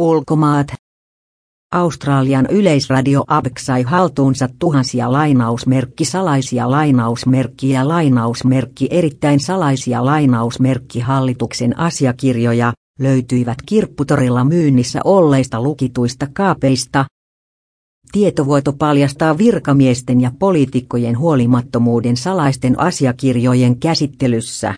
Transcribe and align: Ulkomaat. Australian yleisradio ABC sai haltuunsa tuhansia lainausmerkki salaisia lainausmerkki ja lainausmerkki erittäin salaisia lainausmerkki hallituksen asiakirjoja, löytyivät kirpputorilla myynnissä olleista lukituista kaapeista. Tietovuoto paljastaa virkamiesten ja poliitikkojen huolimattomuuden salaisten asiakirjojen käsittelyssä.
Ulkomaat. 0.00 0.66
Australian 1.74 2.46
yleisradio 2.50 3.24
ABC 3.26 3.60
sai 3.60 3.82
haltuunsa 3.82 4.48
tuhansia 4.58 5.12
lainausmerkki 5.12 6.04
salaisia 6.04 6.70
lainausmerkki 6.70 7.70
ja 7.70 7.88
lainausmerkki 7.88 8.88
erittäin 8.90 9.40
salaisia 9.40 10.04
lainausmerkki 10.04 11.00
hallituksen 11.00 11.78
asiakirjoja, 11.78 12.72
löytyivät 12.98 13.58
kirpputorilla 13.66 14.44
myynnissä 14.44 15.00
olleista 15.04 15.62
lukituista 15.62 16.26
kaapeista. 16.32 17.04
Tietovuoto 18.12 18.72
paljastaa 18.72 19.38
virkamiesten 19.38 20.20
ja 20.20 20.30
poliitikkojen 20.38 21.18
huolimattomuuden 21.18 22.16
salaisten 22.16 22.80
asiakirjojen 22.80 23.80
käsittelyssä. 23.80 24.74